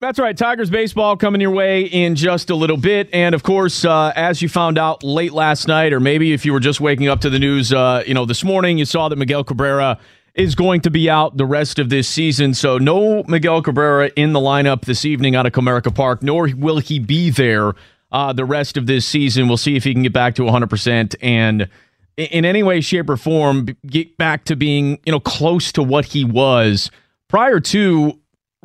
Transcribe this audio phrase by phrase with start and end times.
[0.00, 0.36] That's right.
[0.36, 3.08] Tigers baseball coming your way in just a little bit.
[3.12, 6.52] And of course, uh, as you found out late last night, or maybe if you
[6.52, 9.16] were just waking up to the news, uh, you know, this morning, you saw that
[9.16, 9.98] Miguel Cabrera
[10.34, 12.54] is going to be out the rest of this season.
[12.54, 16.78] So no Miguel Cabrera in the lineup this evening out of Comerica Park, nor will
[16.78, 17.72] he be there
[18.12, 19.48] uh, the rest of this season.
[19.48, 21.68] We'll see if he can get back to 100% and
[22.16, 26.04] in any way, shape, or form get back to being, you know, close to what
[26.04, 26.88] he was
[27.28, 28.18] prior to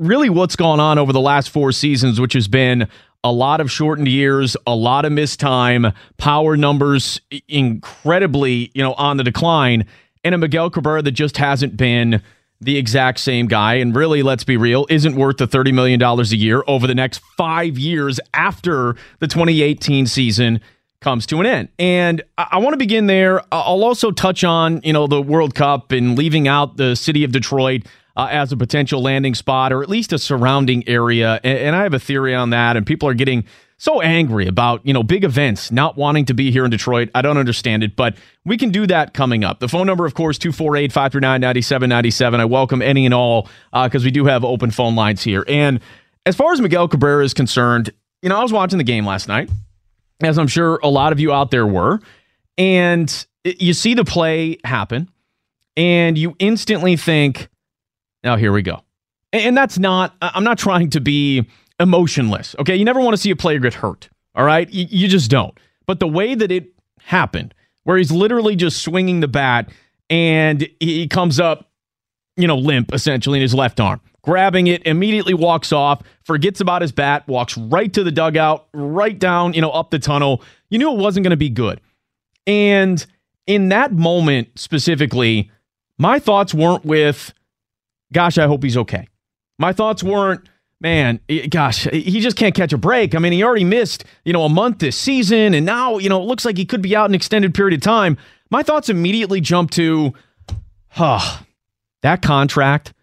[0.03, 2.88] really what's gone on over the last four seasons, which has been
[3.23, 8.94] a lot of shortened years, a lot of missed time, power numbers incredibly, you know,
[8.94, 9.86] on the decline,
[10.23, 12.22] and a Miguel Cabrera that just hasn't been
[12.59, 13.75] the exact same guy.
[13.75, 17.22] And really, let's be real, isn't worth the $30 million a year over the next
[17.38, 20.61] five years after the 2018 season
[21.02, 21.69] comes to an end.
[21.78, 23.41] And I, I want to begin there.
[23.52, 27.31] I'll also touch on, you know, the World Cup and leaving out the city of
[27.31, 27.83] Detroit
[28.16, 31.39] uh, as a potential landing spot or at least a surrounding area.
[31.44, 32.78] And, and, I have a theory on that.
[32.78, 33.45] And people are getting
[33.78, 37.09] so angry about, you know, big events not wanting to be here in Detroit.
[37.16, 39.59] I don't understand it, but we can do that coming up.
[39.59, 42.39] The phone number, of course, 248 539 9797.
[42.39, 45.44] I welcome any and all because uh, we do have open phone lines here.
[45.47, 45.80] And
[46.25, 47.91] as far as Miguel Cabrera is concerned,
[48.22, 49.50] you know, I was watching the game last night,
[50.22, 52.00] as I'm sure a lot of you out there were.
[52.58, 55.09] And you see the play happen,
[55.75, 57.50] and you instantly think,
[58.23, 58.83] now, here we go.
[59.31, 61.47] And that's not, I'm not trying to be
[61.79, 62.55] emotionless.
[62.59, 62.75] Okay.
[62.75, 64.09] You never want to see a player get hurt.
[64.35, 64.69] All right.
[64.69, 65.57] You, you just don't.
[65.85, 66.67] But the way that it
[66.99, 69.69] happened, where he's literally just swinging the bat
[70.09, 71.69] and he comes up,
[72.38, 76.81] you know, limp essentially in his left arm, grabbing it, immediately walks off, forgets about
[76.81, 80.41] his bat, walks right to the dugout, right down, you know, up the tunnel.
[80.69, 81.81] You knew it wasn't going to be good.
[82.47, 83.06] And
[83.47, 85.51] in that moment specifically,
[85.97, 87.33] my thoughts weren't with,
[88.13, 89.07] gosh, I hope he's okay.
[89.59, 90.47] My thoughts weren't,
[90.79, 93.16] man, eh, gosh, eh, he just can't catch a break.
[93.16, 96.22] I mean, he already missed, you know, a month this season, and now, you know,
[96.22, 98.18] it looks like he could be out an extended period of time.
[98.50, 100.13] My thoughts immediately jump to,
[100.90, 101.40] huh,
[102.01, 102.94] that contract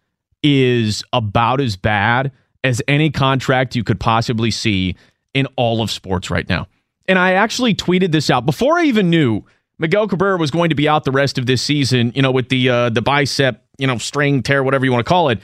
[0.43, 2.33] is about as bad
[2.63, 4.97] as any contract you could possibly see
[5.35, 6.67] in all of sports right now.
[7.09, 9.45] And I actually tweeted this out before I even knew
[9.81, 12.51] Miguel Cabrera was going to be out the rest of this season, you know, with
[12.51, 15.41] the uh, the bicep you know, string tear, whatever you want to call it.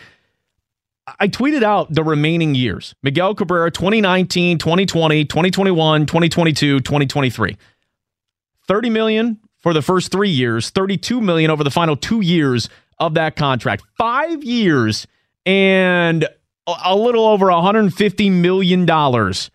[1.18, 7.56] I tweeted out the remaining years Miguel Cabrera 2019, 2020, 2021, 2022, 2023.
[8.68, 12.68] 30 million for the first three years, 32 million over the final two years
[12.98, 13.84] of that contract.
[13.96, 15.06] Five years
[15.46, 16.28] and
[16.66, 19.50] a little over 150 million dollars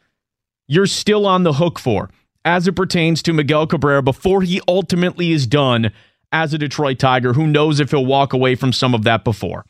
[0.67, 2.09] you're still on the hook for
[2.45, 5.91] as it pertains to Miguel Cabrera before he ultimately is done
[6.31, 7.33] as a Detroit Tiger.
[7.33, 9.65] Who knows if he'll walk away from some of that before?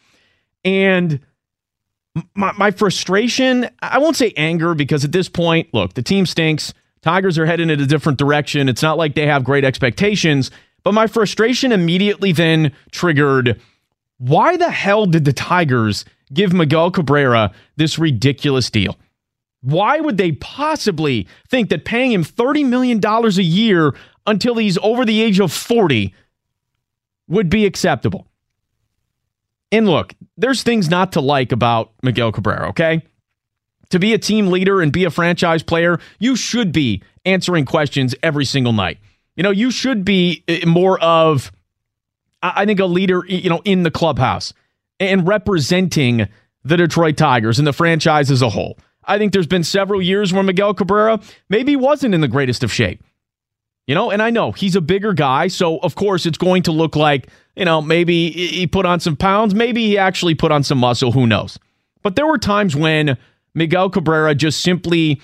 [0.63, 1.19] And
[2.35, 6.73] my, my frustration, I won't say anger because at this point, look, the team stinks.
[7.01, 8.69] Tigers are heading in a different direction.
[8.69, 10.51] It's not like they have great expectations.
[10.83, 13.59] But my frustration immediately then triggered
[14.17, 18.95] why the hell did the Tigers give Miguel Cabrera this ridiculous deal?
[19.61, 23.93] Why would they possibly think that paying him $30 million a year
[24.25, 26.13] until he's over the age of 40
[27.27, 28.27] would be acceptable.
[29.71, 33.03] And look, there's things not to like about Miguel Cabrera, okay?
[33.89, 38.13] To be a team leader and be a franchise player, you should be answering questions
[38.21, 38.99] every single night.
[39.35, 41.51] You know, you should be eh, more of,
[42.43, 44.53] I think, a leader, you know, in the clubhouse
[44.99, 46.27] and representing
[46.63, 48.77] the Detroit Tigers and the franchise as a whole.
[49.11, 51.19] I think there's been several years where Miguel Cabrera
[51.49, 53.03] maybe wasn't in the greatest of shape.
[53.85, 56.71] You know, and I know he's a bigger guy, so of course it's going to
[56.71, 57.27] look like,
[57.57, 61.11] you know, maybe he put on some pounds, maybe he actually put on some muscle,
[61.11, 61.59] who knows.
[62.03, 63.17] But there were times when
[63.53, 65.19] Miguel Cabrera just simply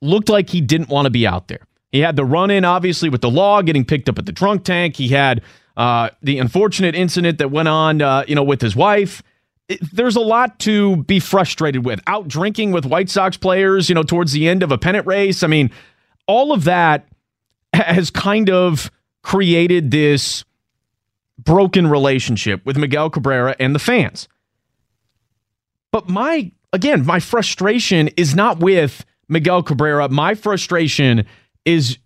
[0.00, 1.66] looked like he didn't want to be out there.
[1.90, 4.62] He had the run in, obviously, with the law getting picked up at the trunk
[4.62, 4.94] tank.
[4.94, 5.42] He had
[5.76, 9.20] uh, the unfortunate incident that went on, uh, you know, with his wife.
[9.92, 12.00] There's a lot to be frustrated with.
[12.06, 15.42] Out drinking with White Sox players, you know, towards the end of a pennant race.
[15.42, 15.70] I mean,
[16.26, 17.08] all of that
[17.72, 18.90] has kind of
[19.22, 20.44] created this
[21.38, 24.28] broken relationship with Miguel Cabrera and the fans.
[25.92, 30.08] But my again, my frustration is not with Miguel Cabrera.
[30.08, 31.26] My frustration
[31.64, 31.98] is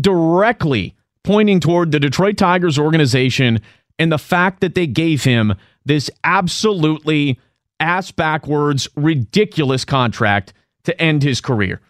[0.00, 3.60] directly pointing toward the Detroit Tigers organization
[3.98, 7.38] and the fact that they gave him this absolutely
[7.78, 10.52] ass backwards, ridiculous contract
[10.84, 11.80] to end his career.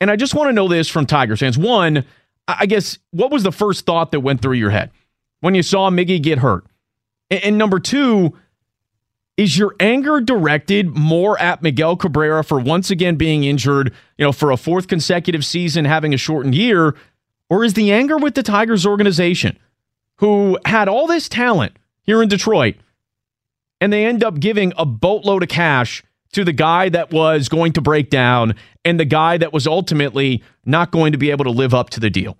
[0.00, 1.58] And I just want to know this from Tigers fans.
[1.58, 2.04] One,
[2.46, 4.90] I guess, what was the first thought that went through your head
[5.40, 6.64] when you saw Miggy get hurt?
[7.30, 8.36] And number two,
[9.36, 14.32] is your anger directed more at Miguel Cabrera for once again being injured, you know,
[14.32, 16.96] for a fourth consecutive season, having a shortened year?
[17.50, 19.58] Or is the anger with the Tigers organization,
[20.16, 22.76] who had all this talent here in Detroit,
[23.80, 26.02] and they end up giving a boatload of cash
[26.32, 28.54] to the guy that was going to break down
[28.84, 32.00] and the guy that was ultimately not going to be able to live up to
[32.00, 32.36] the deal?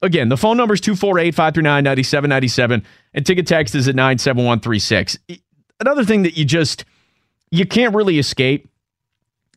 [0.00, 5.18] Again, the phone number is 248 539 9797, and ticket text is at 97136
[5.82, 6.84] another thing that you just
[7.50, 8.68] you can't really escape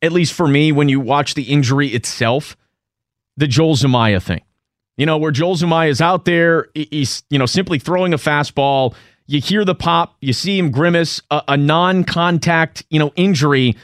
[0.01, 2.57] at least for me when you watch the injury itself
[3.37, 4.41] the Joel Zumaya thing
[4.97, 8.95] you know where Joel Zumaya is out there he's you know simply throwing a fastball
[9.27, 13.75] you hear the pop you see him grimace a, a non-contact you know injury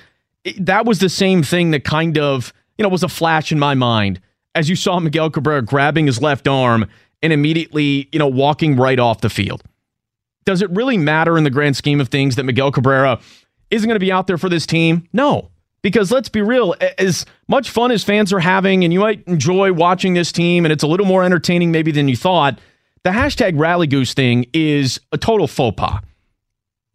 [0.44, 3.60] it, that was the same thing that kind of you know was a flash in
[3.60, 4.20] my mind
[4.54, 6.86] as you saw Miguel Cabrera grabbing his left arm
[7.22, 9.64] and immediately you know walking right off the field
[10.46, 13.20] does it really matter in the grand scheme of things that Miguel Cabrera
[13.70, 15.08] isn't going to be out there for this team?
[15.14, 15.50] No.
[15.82, 19.74] Because let's be real, as much fun as fans are having, and you might enjoy
[19.74, 22.60] watching this team, and it's a little more entertaining maybe than you thought,
[23.04, 26.02] the hashtag rally goose thing is a total faux pas.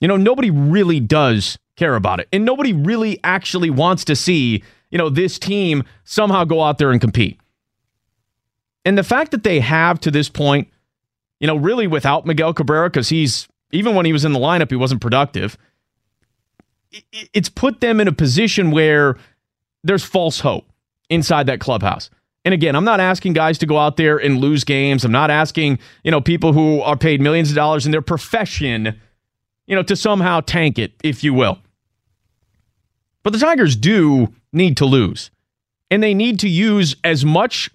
[0.00, 2.29] You know, nobody really does care about it.
[2.32, 6.93] And nobody really actually wants to see, you know, this team somehow go out there
[6.93, 7.41] and compete.
[8.85, 10.69] And the fact that they have to this point
[11.41, 14.70] you know, really without Miguel Cabrera, because he's, even when he was in the lineup,
[14.70, 15.58] he wasn't productive.
[17.12, 19.17] It's put them in a position where
[19.85, 20.64] there's false hope
[21.11, 22.11] inside that clubhouse.
[22.46, 25.04] And again, I'm not asking guys to go out there and lose games.
[25.04, 29.00] I'm not asking, you know, people who are paid millions of dollars in their profession,
[29.66, 31.58] you know, to somehow tank it, if you will.
[33.25, 35.32] But the Tigers do need to lose.
[35.90, 37.69] And they need to use as much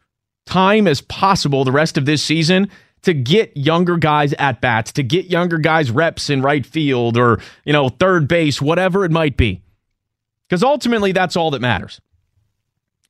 [0.46, 2.70] time as possible the rest of this season
[3.02, 7.42] to get younger guys at bats, to get younger guys reps in right field or,
[7.66, 9.62] you know, third base, whatever it might be.
[10.48, 12.00] Because ultimately, that's all that matters.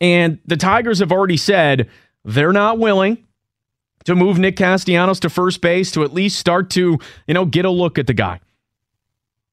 [0.02, 1.88] And the Tigers have already said
[2.26, 3.26] they're not willing
[4.06, 7.66] to move Nick Castellanos to first base to at least start to, you know, get
[7.66, 8.40] a look at the guy.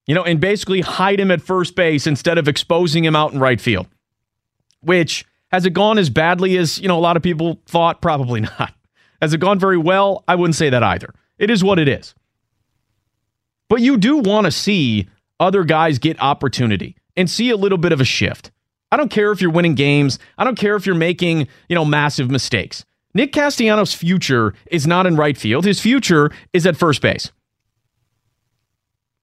[0.06, 3.40] You know, and basically hide him at first base instead of exposing him out in
[3.40, 3.86] right field.
[4.80, 8.00] Which has it gone as badly as, you know, a lot of people thought?
[8.00, 8.72] Probably not.
[9.20, 10.24] Has it gone very well?
[10.26, 11.14] I wouldn't say that either.
[11.38, 12.14] It is what it is.
[13.68, 17.92] But you do want to see other guys get opportunity and see a little bit
[17.92, 18.50] of a shift.
[18.90, 20.18] I don't care if you're winning games.
[20.38, 22.84] I don't care if you're making, you know, massive mistakes.
[23.14, 25.64] Nick Castellanos' future is not in right field.
[25.64, 27.32] His future is at first base.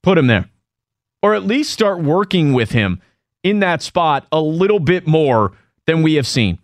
[0.03, 0.50] Put him there.
[1.21, 3.01] Or at least start working with him
[3.44, 5.53] in that spot a little bit more
[5.88, 6.59] than we have seen.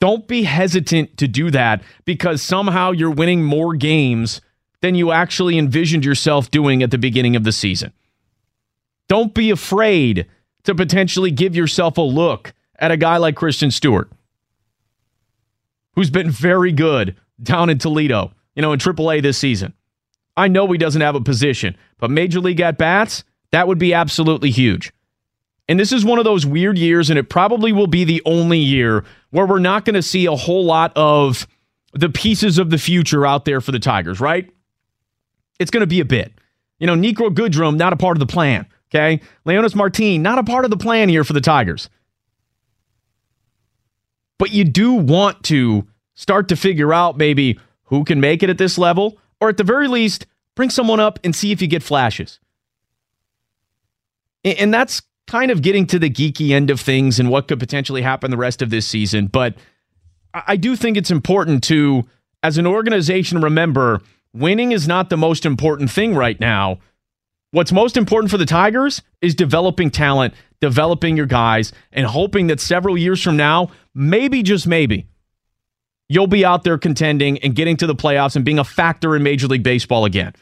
[0.00, 4.40] Don't be hesitant to do that because somehow you're winning more games
[4.82, 7.92] than you actually envisioned yourself doing at the beginning of the season.
[9.08, 10.26] Don't be afraid
[10.64, 14.10] to potentially give yourself a look at a guy like Christin Stewart,
[15.94, 19.72] who's been very good down in Toledo, you know, in AAA this season.
[20.36, 23.94] I know he doesn't have a position, but major league at bats, that would be
[23.94, 24.92] absolutely huge.
[25.68, 28.58] And this is one of those weird years, and it probably will be the only
[28.58, 31.46] year where we're not going to see a whole lot of
[31.92, 34.50] the pieces of the future out there for the Tigers, right?
[35.58, 36.32] It's going to be a bit.
[36.78, 38.66] You know, Niko Goodrum, not a part of the plan.
[38.94, 39.20] Okay.
[39.44, 41.90] Leonys Martin, not a part of the plan here for the Tigers.
[44.38, 48.58] But you do want to start to figure out maybe who can make it at
[48.58, 51.82] this level, or at the very least, bring someone up and see if you get
[51.82, 52.38] flashes.
[54.44, 58.02] And that's kind of getting to the geeky end of things and what could potentially
[58.02, 59.26] happen the rest of this season.
[59.26, 59.56] But
[60.34, 62.04] I do think it's important to,
[62.42, 66.78] as an organization, remember winning is not the most important thing right now.
[67.54, 72.58] What's most important for the Tigers is developing talent, developing your guys, and hoping that
[72.58, 75.06] several years from now, maybe just maybe,
[76.08, 79.22] you'll be out there contending and getting to the playoffs and being a factor in
[79.22, 80.32] Major League Baseball again.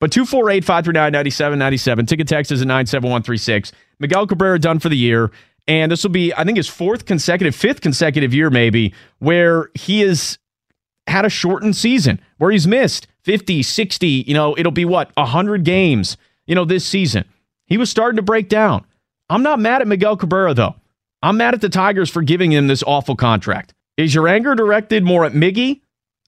[0.00, 2.04] But 248 539 9797.
[2.04, 3.72] Ticket text is at 97136.
[3.98, 5.30] Miguel Cabrera done for the year.
[5.66, 10.02] And this will be, I think, his fourth consecutive, fifth consecutive year, maybe, where he
[10.02, 10.38] has
[11.06, 15.64] had a shortened season, where he's missed 50, 60, you know, it'll be what, 100
[15.64, 17.24] games, you know, this season.
[17.66, 18.84] He was starting to break down.
[19.30, 20.74] I'm not mad at Miguel Cabrera, though.
[21.22, 23.74] I'm mad at the Tigers for giving him this awful contract.
[23.96, 25.80] Is your anger directed more at Miggy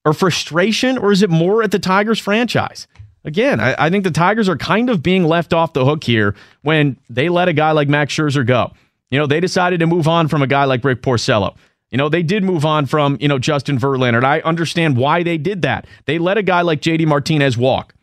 [0.04, 2.86] or frustration, or is it more at the Tigers franchise?
[3.24, 6.34] Again, I, I, think the Tigers are kind of being left off the hook here
[6.62, 8.72] when they let a guy like Max Scherzer go.
[9.10, 11.56] You know, they decided to move on from a guy like Rick Porcello.
[11.94, 14.24] You know, they did move on from, you know, Justin Verlander.
[14.24, 15.86] I understand why they did that.
[16.06, 17.94] They let a guy like JD Martinez walk.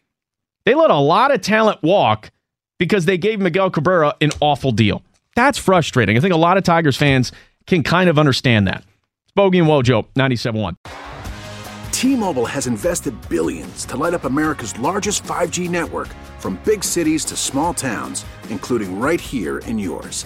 [0.64, 2.32] They let a lot of talent walk
[2.80, 5.04] because they gave Miguel Cabrera an awful deal.
[5.36, 6.16] That's frustrating.
[6.16, 7.34] I think a lot of Tigers fans
[7.68, 8.86] can kind of understand that.
[9.26, 10.78] It's Bogey and Wojo, 97.1.
[11.92, 16.08] T-Mobile has invested billions to light up America's largest 5G network
[16.40, 20.26] from big cities to small towns, including right here in yours.